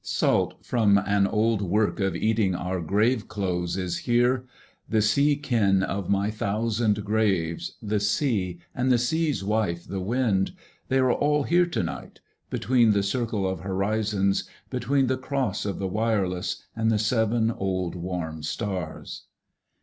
[0.03, 4.47] Salt from an old work of eating our graveclothes is here.
[4.89, 7.75] The sea kin of my thousand graves.
[7.83, 10.53] The sea and the sea's wife, the wind,
[10.87, 12.19] They are all here to night
[12.49, 17.93] between the circle of horizons, between the cross of the wireless and the seven old
[17.93, 19.27] warm stars.